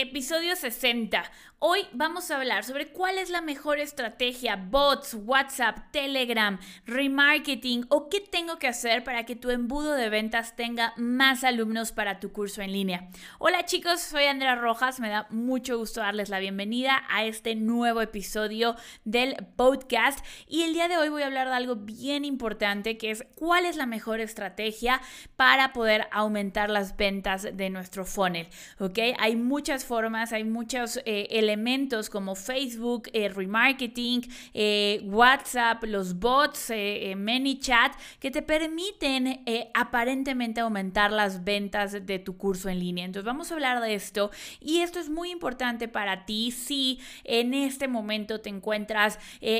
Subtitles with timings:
[0.00, 1.24] episodio 60.
[1.60, 8.08] Hoy vamos a hablar sobre cuál es la mejor estrategia, bots, WhatsApp, Telegram, remarketing o
[8.08, 12.30] qué tengo que hacer para que tu embudo de ventas tenga más alumnos para tu
[12.30, 13.08] curso en línea.
[13.40, 18.02] Hola chicos, soy Andrea Rojas, me da mucho gusto darles la bienvenida a este nuevo
[18.02, 22.98] episodio del podcast y el día de hoy voy a hablar de algo bien importante
[22.98, 25.00] que es cuál es la mejor estrategia
[25.34, 28.46] para poder aumentar las ventas de nuestro funnel,
[28.78, 28.98] ¿ok?
[29.18, 29.87] Hay muchas
[30.32, 36.70] hay muchos eh, elementos como Facebook, eh, remarketing, eh, WhatsApp, los bots,
[37.16, 39.42] ManyChat, que te permiten
[39.74, 43.04] aparentemente aumentar las ventas de tu curso en línea.
[43.04, 47.54] Entonces vamos a hablar de esto y esto es muy importante para ti si en
[47.54, 49.18] este momento te encuentras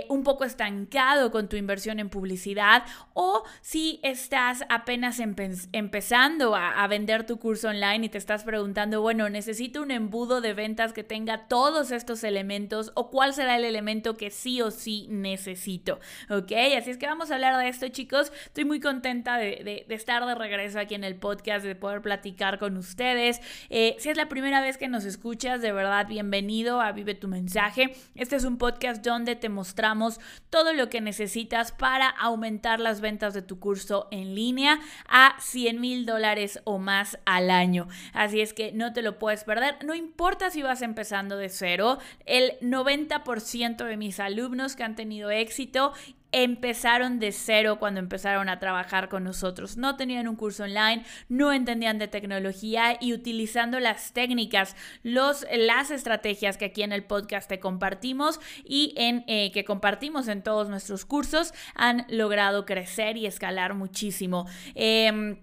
[0.09, 6.87] un poco estancado con tu inversión en publicidad o si estás apenas empezando a, a
[6.87, 11.05] vender tu curso online y te estás preguntando, bueno, necesito un embudo de ventas que
[11.05, 16.01] tenga todo estos elementos o cuál será el elemento que sí o sí necesito.
[16.29, 16.53] ¿Ok?
[16.77, 18.33] Así es que vamos a hablar de esto, chicos.
[18.47, 22.77] Estoy muy contenta de, estar de regreso aquí en el podcast, de poder platicar con
[22.77, 23.41] ustedes.
[23.71, 27.29] Eh, si es la primera vez que nos escuchas, de verdad, bienvenido a Vive tu
[27.29, 27.95] mensaje.
[28.17, 30.19] Este es un podcast donde te mostramos
[30.51, 35.81] todo lo que necesitas para aumentar las ventas de tu curso en línea a 100
[35.81, 37.87] mil dólares o más al año.
[38.13, 39.77] Así es que no te lo puedes perder.
[39.85, 45.31] No importa si vas empezando de cero el 90% de mis alumnos que han tenido
[45.31, 45.93] éxito
[46.33, 49.77] empezaron de cero cuando empezaron a trabajar con nosotros.
[49.77, 55.91] No tenían un curso online, no entendían de tecnología y utilizando las técnicas, los, las
[55.91, 60.69] estrategias que aquí en el podcast te compartimos y en, eh, que compartimos en todos
[60.69, 64.47] nuestros cursos, han logrado crecer y escalar muchísimo.
[64.75, 65.39] Em,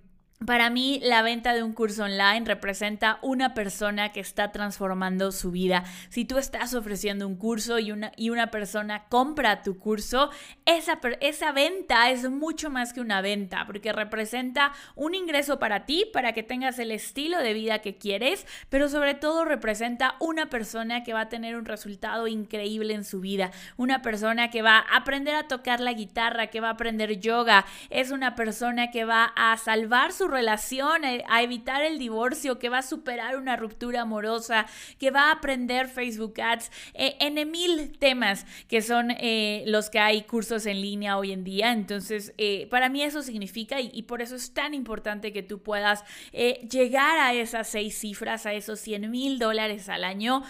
[0.46, 5.52] para mí, la venta de un curso online representa una persona que está transformando su
[5.52, 5.84] vida.
[6.10, 10.30] Si tú estás ofreciendo un curso y una, y una persona compra tu curso,
[10.66, 16.06] esa, esa venta es mucho más que una venta, porque representa un ingreso para ti,
[16.14, 21.04] para que tengas el estilo de vida que quieres, pero sobre todo representa una persona
[21.04, 23.52] que va a tener un resultado increíble en su vida.
[23.78, 27.66] Una persona que va a aprender a tocar la guitarra, que va a aprender yoga.
[27.90, 32.70] Es una persona que va a salvar su relación, eh, a evitar el divorcio, que
[32.70, 34.66] va a superar una ruptura amorosa,
[35.00, 40.00] que va a aprender Facebook Ads, eh, en mil temas que son eh, los que
[40.00, 41.72] hay cursos en línea hoy en día.
[41.72, 42.34] Entonces,
[42.70, 47.34] para mí eso significa y, por eso es tan importante que tú puedas llegar a
[47.34, 50.44] esas seis cifras, a esos 100 mil dólares al año,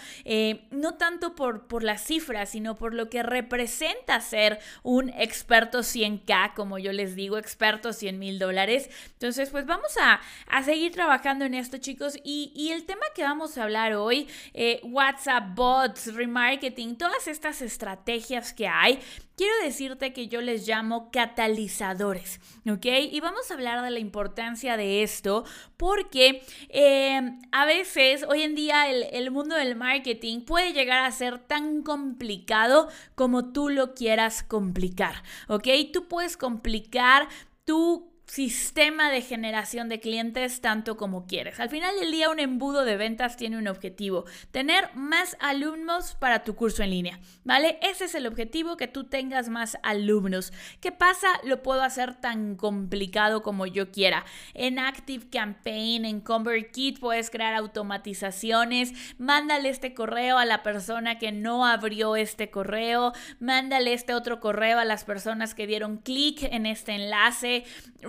[0.70, 6.54] no tanto por, por las cifras, sino por lo que representa ser un experto 100K,
[6.54, 8.90] como yo les digo, experto 100 mil dólares.
[9.12, 10.20] Entonces, pues vamos a,
[10.62, 12.18] seguir trabajando en esto, chicos.
[12.24, 18.52] Y, el tema que vamos a hablar hoy, eh, WhatsApp, bots, remarketing, todas estas estrategias
[18.52, 18.98] que hay,
[19.36, 22.86] quiero decirte que yo les llamo catalizadores, ¿ok?
[23.10, 25.44] Y vamos a hablar de la importancia de esto
[25.76, 27.20] porque eh,
[27.52, 31.82] a veces, hoy en día, el, el mundo del marketing puede llegar a ser tan
[31.82, 35.68] complicado como tú lo quieras complicar, ¿ok?
[35.92, 37.28] Tú puedes complicar
[37.64, 41.60] tu sistema de generación de clientes tanto como quieres.
[41.60, 46.42] Al final del día un embudo de ventas tiene un objetivo, tener más alumnos para
[46.42, 47.78] tu curso en línea, ¿vale?
[47.82, 50.52] Ese es el objetivo, que tú tengas más alumnos.
[50.80, 51.28] ¿Qué pasa?
[51.44, 54.24] Lo puedo hacer tan complicado como yo quiera.
[54.54, 61.30] En Active Campaign, en ConvertKit puedes crear automatizaciones, mándale este correo a la persona que
[61.30, 66.66] no abrió este correo, mándale este otro correo a las personas que dieron clic en
[66.66, 67.64] este enlace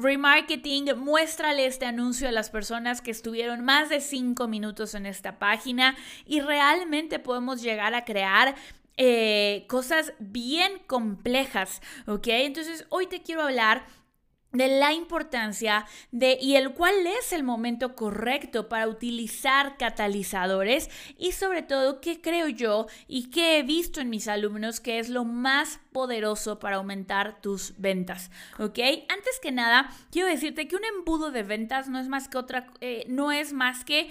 [0.08, 5.38] Remarketing, muéstrale este anuncio a las personas que estuvieron más de cinco minutos en esta
[5.38, 8.56] página y realmente podemos llegar a crear
[8.96, 12.28] eh, cosas bien complejas, ¿ok?
[12.28, 13.86] Entonces hoy te quiero hablar
[14.58, 21.32] de la importancia de y el cuál es el momento correcto para utilizar catalizadores y
[21.32, 25.24] sobre todo qué creo yo y qué he visto en mis alumnos que es lo
[25.24, 28.80] más poderoso para aumentar tus ventas, ¿ok?
[29.10, 32.68] Antes que nada, quiero decirte que un embudo de ventas no es más que otra,
[32.82, 34.10] eh, no es más que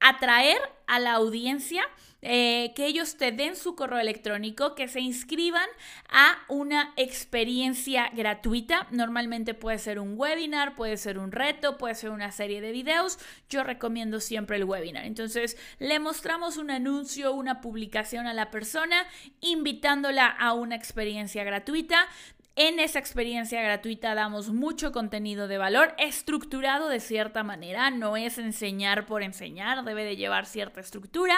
[0.00, 1.82] atraer a la audiencia,
[2.26, 5.68] eh, que ellos te den su correo electrónico, que se inscriban
[6.08, 8.86] a una experiencia gratuita.
[8.90, 13.18] Normalmente puede ser un webinar, puede ser un reto, puede ser una serie de videos.
[13.50, 15.04] Yo recomiendo siempre el webinar.
[15.04, 19.06] Entonces, le mostramos un anuncio, una publicación a la persona,
[19.42, 22.08] invitándola a una experiencia gratuita
[22.56, 28.38] En esa experiencia gratuita damos mucho contenido de valor estructurado de cierta manera, no es
[28.38, 31.34] enseñar por enseñar, debe de llevar cierta estructura.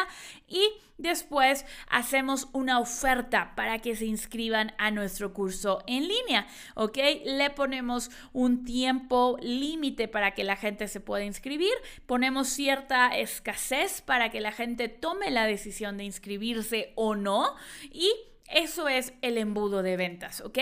[0.47, 0.61] Y
[0.99, 6.99] después hacemos una oferta para que se inscriban a nuestro curso en línea, ¿ok?
[7.25, 11.73] Le ponemos un tiempo límite para que la gente se pueda inscribir,
[12.05, 17.55] ponemos cierta escasez para que la gente tome la decisión de inscribirse o no.
[17.91, 18.13] Y
[18.53, 20.59] eso es el embudo de ventas, ¿ok?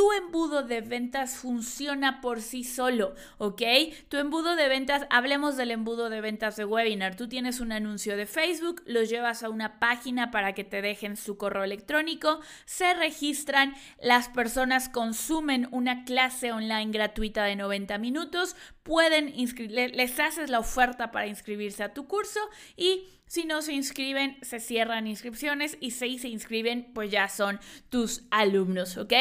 [0.00, 3.60] tu embudo de ventas funciona por sí solo, ¿ok?
[4.08, 7.16] Tu embudo de ventas, hablemos del embudo de ventas de webinar.
[7.16, 11.18] Tú tienes un anuncio de Facebook, los llevas a una página para que te dejen
[11.18, 18.56] su correo electrónico, se registran, las personas consumen una clase online gratuita de 90 minutos,
[18.82, 22.40] pueden les haces la oferta para inscribirse a tu curso
[22.74, 27.60] y si no se inscriben, se cierran inscripciones y si se inscriben, pues ya son
[27.88, 29.12] tus alumnos, ¿ok?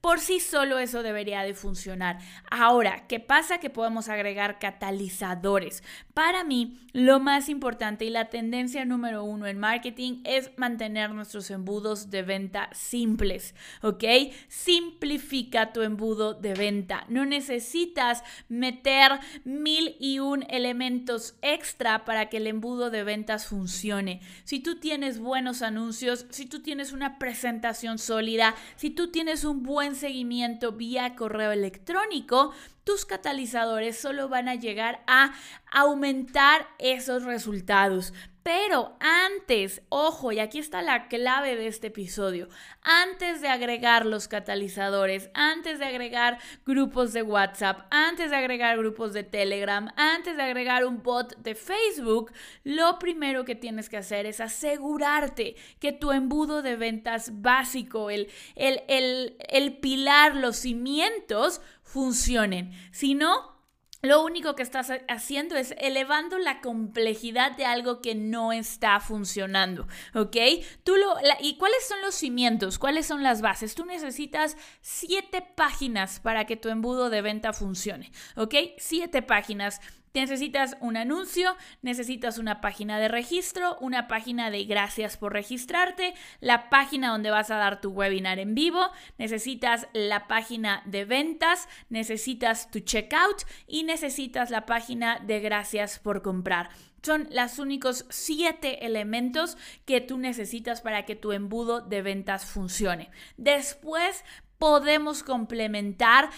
[0.00, 2.20] Por sí solo eso debería de funcionar.
[2.50, 3.58] Ahora, ¿qué pasa?
[3.60, 5.82] Que podemos agregar catalizadores.
[6.20, 11.50] Para mí, lo más importante y la tendencia número uno en marketing es mantener nuestros
[11.50, 14.04] embudos de venta simples, ¿ok?
[14.48, 17.06] Simplifica tu embudo de venta.
[17.08, 19.12] No necesitas meter
[19.44, 24.20] mil y un elementos extra para que el embudo de ventas funcione.
[24.44, 29.62] Si tú tienes buenos anuncios, si tú tienes una presentación sólida, si tú tienes un
[29.62, 32.52] buen seguimiento vía correo electrónico,
[32.84, 35.32] tus catalizadores solo van a llegar a
[35.70, 38.12] aumentar esos resultados.
[38.42, 42.48] Pero antes, ojo, y aquí está la clave de este episodio,
[42.80, 49.12] antes de agregar los catalizadores, antes de agregar grupos de WhatsApp, antes de agregar grupos
[49.12, 52.32] de Telegram, antes de agregar un bot de Facebook,
[52.64, 58.30] lo primero que tienes que hacer es asegurarte que tu embudo de ventas básico, el,
[58.56, 61.60] el, el, el pilar, los cimientos,
[61.92, 62.72] funcionen.
[62.92, 63.60] Si no,
[64.02, 69.86] lo único que estás haciendo es elevando la complejidad de algo que no está funcionando,
[70.14, 70.36] ¿ok?
[70.84, 72.78] Tú lo, ¿Y cuáles son los cimientos?
[72.78, 73.74] ¿Cuáles son las bases?
[73.74, 78.54] Tú necesitas siete páginas para que tu embudo de venta funcione, ¿ok?
[78.78, 79.80] Siete páginas.
[80.12, 86.68] Necesitas un anuncio, necesitas una página de registro, una página de gracias por registrarte, la
[86.68, 92.70] página donde vas a dar tu webinar en vivo, necesitas la página de ventas, necesitas
[92.70, 96.70] tu checkout y necesitas la página de gracias por comprar.
[97.02, 99.56] Son los únicos siete elementos
[99.86, 103.10] que tú necesitas para que tu embudo de ventas funcione.
[103.38, 104.24] Después
[104.58, 106.28] podemos complementar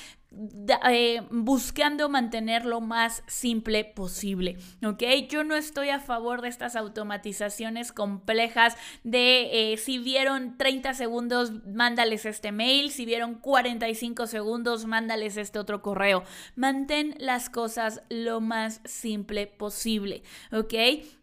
[0.88, 5.02] eh, buscando mantener lo más simple posible, ¿ok?
[5.28, 11.52] Yo no estoy a favor de estas automatizaciones complejas de eh, si vieron 30 segundos,
[11.66, 16.24] mándales este mail, si vieron 45 segundos, mándales este otro correo.
[16.56, 20.74] Mantén las cosas lo más simple posible, ¿ok?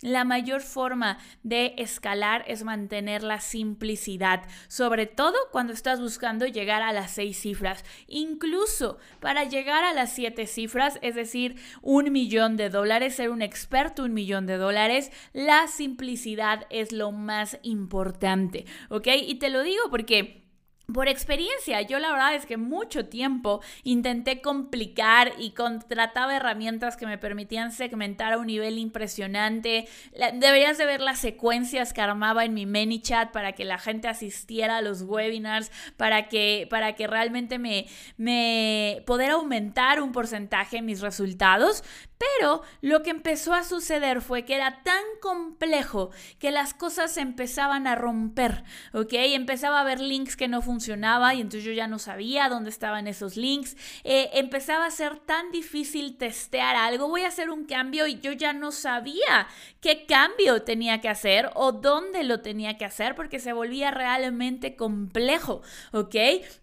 [0.01, 6.83] La mayor forma de escalar es mantener la simplicidad, sobre todo cuando estás buscando llegar
[6.83, 7.83] a las seis cifras.
[8.07, 13.41] Incluso para llegar a las siete cifras, es decir, un millón de dólares, ser un
[13.41, 19.07] experto un millón de dólares, la simplicidad es lo más importante, ¿ok?
[19.27, 20.48] Y te lo digo porque
[20.93, 27.05] por experiencia, yo la verdad es que mucho tiempo intenté complicar y contrataba herramientas que
[27.05, 29.87] me permitían segmentar a un nivel impresionante.
[30.33, 34.77] deberías de ver las secuencias que armaba en mi ManyChat para que la gente asistiera
[34.77, 37.87] a los webinars, para que, para que realmente me,
[38.17, 41.83] me poder aumentar un porcentaje en mis resultados.
[42.19, 47.87] Pero lo que empezó a suceder fue que era tan complejo que las cosas empezaban
[47.87, 49.13] a romper, ¿ok?
[49.13, 53.07] Empezaba a haber links que no funcionaban y entonces yo ya no sabía dónde estaban
[53.07, 53.77] esos links.
[54.03, 57.07] Eh, empezaba a ser tan difícil testear algo.
[57.07, 59.47] Voy a hacer un cambio y yo ya no sabía
[59.79, 64.75] qué cambio tenía que hacer o dónde lo tenía que hacer porque se volvía realmente
[64.75, 65.61] complejo,
[65.93, 66.15] ¿ok?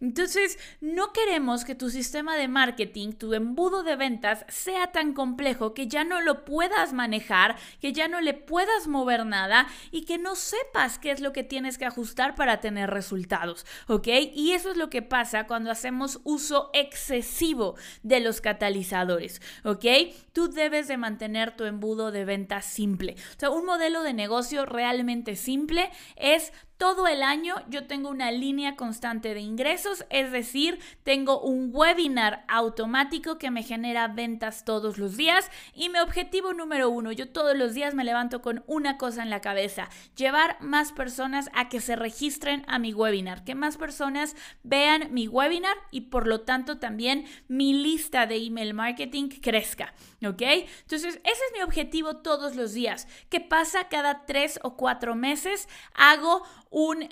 [0.03, 5.46] Entonces, no queremos que tu sistema de marketing, tu embudo de ventas sea tan complejo
[5.75, 10.19] que ya no lo puedas manejar, que ya no le puedas mover nada y que
[10.19, 14.09] no sepas qué es lo que tienes que ajustar para tener resultados, ¿ok?
[14.35, 19.85] Y eso es lo que pasa cuando hacemos uso excesivo de los catalizadores, ¿ok?
[20.33, 23.15] Tú debes de mantener tu embudo de venta simple.
[23.37, 28.31] O sea, un modelo de negocio realmente simple es todo el año yo tengo una
[28.31, 34.99] línea constante de ingresos, es decir, tengo un webinar automático que me genera ventas todos
[34.99, 38.99] los días y mi objetivo número uno, yo todos los días me levanto con una
[38.99, 43.55] cosa en la cabeza, llevar más personas a que se registren a mi webinar, que
[43.55, 49.29] más personas vean mi webinar y por lo tanto también mi lista de email marketing
[49.41, 49.95] crezca,
[50.27, 50.43] ¿ok?
[50.43, 53.09] Entonces, ese es mi objetivo todos los días.
[53.29, 53.89] ¿Qué pasa?
[53.89, 56.43] Cada tres o cuatro meses hago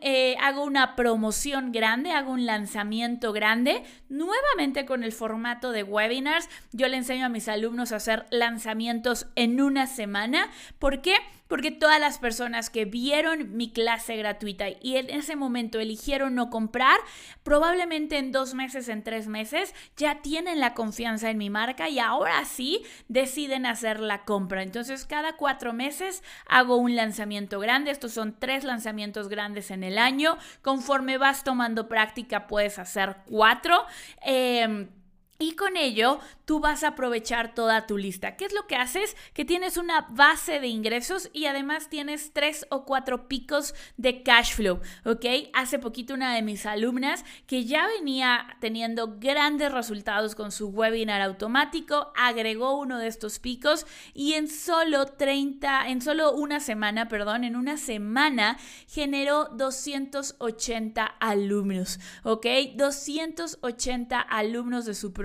[0.03, 6.51] eh, hago una promoción grande, hago un lanzamiento grande, nuevamente con el formato de webinars.
[6.73, 10.51] Yo le enseño a mis alumnos a hacer lanzamientos en una semana.
[10.79, 11.15] ¿Por qué?
[11.49, 16.49] Porque todas las personas que vieron mi clase gratuita y en ese momento eligieron no
[16.51, 16.99] comprar,
[17.43, 21.99] probablemente en dos meses, en tres meses, ya tienen la confianza en mi marca y
[21.99, 24.63] ahora sí deciden hacer la compra.
[24.63, 27.91] Entonces, cada cuatro meses hago un lanzamiento grande.
[27.91, 30.37] Estos son tres lanzamientos grandes en el año.
[30.63, 33.85] Conforme vas tomando práctica, puedes hacer cuatro.
[34.25, 34.89] Eh,
[35.37, 38.37] y con ello, tú vas a aprovechar toda tu lista.
[38.37, 39.17] ¿Qué es lo que haces?
[39.33, 44.55] Que tienes una base de ingresos y además tienes tres o cuatro picos de cash
[44.55, 45.25] flow, ¿ok?
[45.53, 51.21] Hace poquito una de mis alumnas que ya venía teniendo grandes resultados con su webinar
[51.21, 57.43] automático, agregó uno de estos picos y en solo 30, en solo una semana, perdón,
[57.43, 62.47] en una semana generó 280 alumnos, ¿ok?
[62.77, 65.24] 280 alumnos de su programa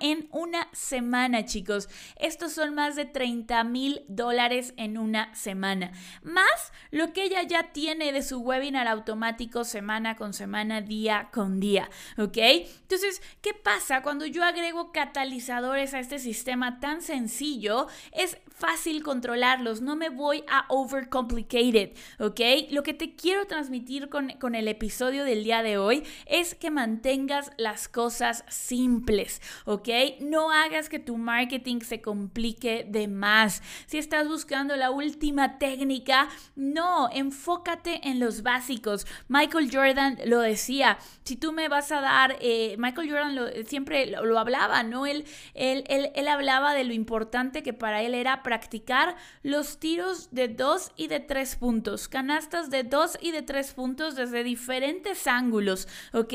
[0.00, 1.88] en una semana, chicos.
[2.16, 5.92] Estos son más de 30 mil dólares en una semana.
[6.22, 11.60] Más lo que ella ya tiene de su webinar automático semana con semana, día con
[11.60, 11.88] día.
[12.18, 12.38] ¿Ok?
[12.38, 17.86] Entonces, ¿qué pasa cuando yo agrego catalizadores a este sistema tan sencillo?
[18.12, 19.80] Es fácil controlarlos.
[19.80, 21.92] No me voy a overcomplicated.
[22.18, 22.40] ¿Ok?
[22.70, 26.70] Lo que te quiero transmitir con, con el episodio del día de hoy es que
[26.70, 29.35] mantengas las cosas simples.
[29.64, 29.88] ¿Ok?
[30.20, 33.62] No hagas que tu marketing se complique de más.
[33.86, 39.06] Si estás buscando la última técnica, no, enfócate en los básicos.
[39.28, 44.38] Michael Jordan lo decía, si tú me vas a dar, eh, Michael Jordan siempre lo,
[44.38, 45.06] hablaba, ¿no?
[45.06, 45.24] Él,
[45.54, 50.48] él, él, él hablaba de lo importante que para él era practicar los tiros de
[50.48, 55.88] dos y de tres puntos, canastas de dos y de tres puntos desde diferentes ángulos,
[56.12, 56.34] ¿ok?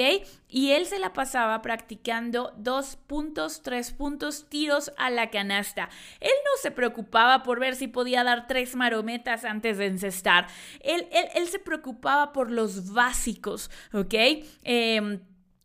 [0.52, 5.90] Y él se la pasaba practicando dos puntos, tres puntos, tiros a la canasta.
[6.20, 10.48] Él no se preocupaba por ver si podía dar tres marometas antes de encestar.
[10.82, 14.14] Él, él, se preocupaba por los básicos, ¿ok?
[14.64, 15.22] Em,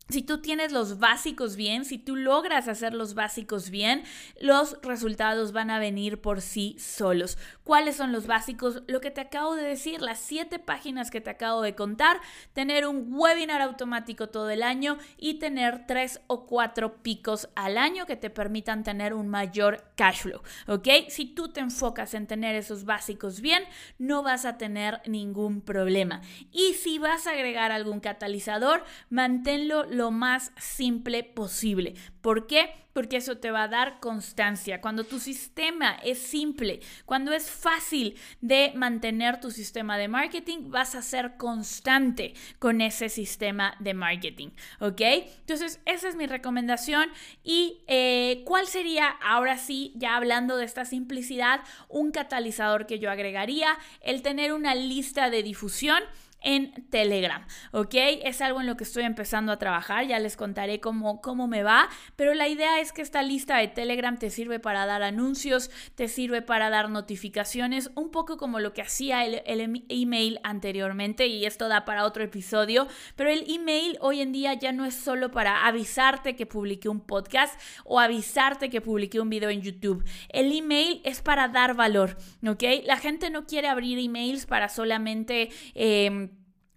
[0.09, 4.03] si tú tienes los básicos bien, si tú logras hacer los básicos bien,
[4.39, 7.37] los resultados van a venir por sí solos.
[7.63, 8.83] ¿Cuáles son los básicos?
[8.87, 12.21] Lo que te acabo de decir, las siete páginas que te acabo de contar,
[12.53, 18.05] tener un webinar automático todo el año y tener tres o cuatro picos al año
[18.05, 20.41] que te permitan tener un mayor cash flow.
[20.67, 20.87] ¿Ok?
[21.09, 23.63] Si tú te enfocas en tener esos básicos bien,
[23.97, 26.21] no vas a tener ningún problema.
[26.53, 31.95] Y si vas a agregar algún catalizador, manténlo lo más simple posible.
[32.21, 32.69] ¿Por qué?
[32.93, 34.81] Porque eso te va a dar constancia.
[34.81, 40.95] Cuando tu sistema es simple, cuando es fácil de mantener tu sistema de marketing, vas
[40.95, 44.49] a ser constante con ese sistema de marketing.
[44.79, 45.01] ¿Ok?
[45.01, 47.09] Entonces, esa es mi recomendación.
[47.43, 53.11] ¿Y eh, cuál sería, ahora sí, ya hablando de esta simplicidad, un catalizador que yo
[53.11, 53.77] agregaría?
[54.01, 56.01] El tener una lista de difusión
[56.41, 57.93] en Telegram, ¿ok?
[58.23, 61.63] Es algo en lo que estoy empezando a trabajar, ya les contaré cómo, cómo me
[61.63, 65.71] va, pero la idea es que esta lista de Telegram te sirve para dar anuncios,
[65.95, 71.27] te sirve para dar notificaciones, un poco como lo que hacía el, el email anteriormente,
[71.27, 74.95] y esto da para otro episodio, pero el email hoy en día ya no es
[74.95, 80.03] solo para avisarte que publiqué un podcast o avisarte que publiqué un video en YouTube.
[80.29, 82.17] El email es para dar valor,
[82.47, 82.63] ¿ok?
[82.85, 85.49] La gente no quiere abrir emails para solamente...
[85.75, 86.29] Eh,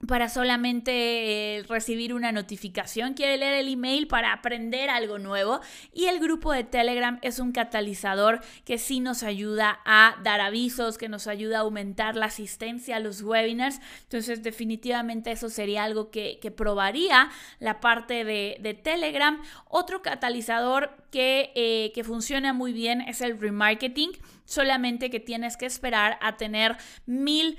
[0.06, 5.60] para solamente eh, recibir una notificación, quiere leer el email para aprender algo nuevo.
[5.92, 10.96] Y el grupo de Telegram es un catalizador que sí nos ayuda a dar avisos,
[10.96, 16.10] que nos ayuda a aumentar la asistencia a los webinars, entonces definitivamente eso sería algo
[16.10, 19.40] que, probaría la parte de, Telegram.
[19.68, 24.10] Otro catalizador que, eh, que funciona muy bien es el remarketing.
[24.44, 26.76] Solamente que tienes que esperar a tener
[27.06, 27.56] mil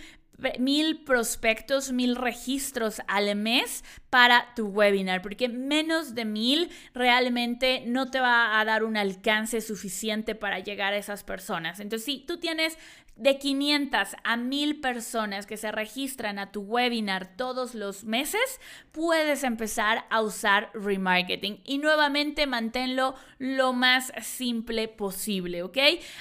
[0.60, 8.12] mil prospectos, mil registros al mes para tu webinar, porque menos de mil realmente no
[8.12, 11.80] te va a dar un alcance suficiente para llegar a esas personas.
[11.80, 12.78] Entonces, si tú tienes
[13.16, 18.60] de 500 a 1000 personas que se registran a tu webinar todos los meses,
[18.92, 21.62] puedes empezar a usar remarketing.
[21.64, 25.78] Y nuevamente manténlo lo más simple posible, ¿ok?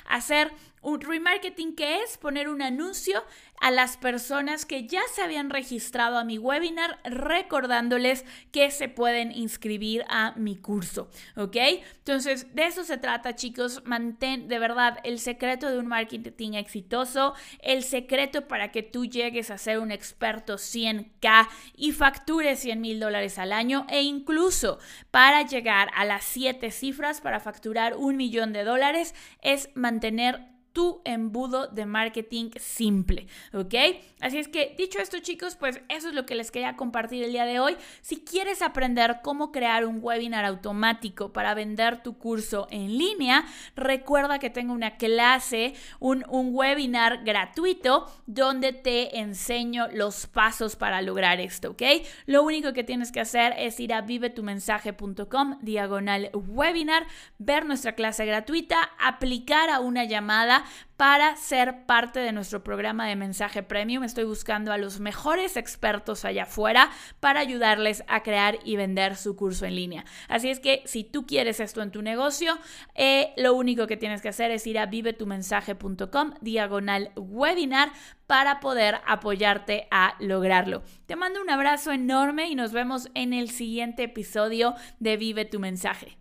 [0.07, 3.23] Hacer un remarketing que es poner un anuncio
[3.61, 9.33] a las personas que ya se habían registrado a mi webinar recordándoles que se pueden
[9.33, 11.57] inscribir a mi curso, ¿ok?
[11.99, 13.83] Entonces, de eso se trata, chicos.
[13.85, 19.51] Mantén de verdad el secreto de un marketing exitoso, el secreto para que tú llegues
[19.51, 24.79] a ser un experto 100K y factures 100 mil dólares al año e incluso
[25.11, 31.01] para llegar a las 7 cifras para facturar un millón de dólares es mantener tu
[31.05, 33.75] embudo de marketing simple, ¿ok?
[34.21, 37.33] Así es que dicho esto chicos, pues eso es lo que les quería compartir el
[37.33, 37.77] día de hoy.
[38.03, 44.39] Si quieres aprender cómo crear un webinar automático para vender tu curso en línea, recuerda
[44.39, 51.41] que tengo una clase, un, un webinar gratuito donde te enseño los pasos para lograr
[51.41, 51.83] esto, ¿ok?
[52.27, 57.07] Lo único que tienes que hacer es ir a vivetumensaje.com diagonal webinar,
[57.39, 60.60] ver nuestra clase gratuita, aplicar a una llamada
[60.97, 64.05] para ser parte de nuestro programa de mensaje premium.
[64.05, 66.91] Estoy buscando a los mejores expertos allá afuera
[67.21, 70.05] para ayudarles a crear y vender su curso en línea.
[70.29, 72.59] Así es que si tú quieres esto en tu negocio,
[72.95, 77.93] eh, lo único que tienes que hacer es ir a vivetumensaje.com diagonal webinar
[78.27, 80.83] para poder apoyarte a lograrlo.
[81.07, 85.59] Te mando un abrazo enorme y nos vemos en el siguiente episodio de Vive tu
[85.59, 86.20] mensaje.